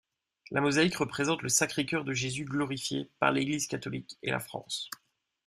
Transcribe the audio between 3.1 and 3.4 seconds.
par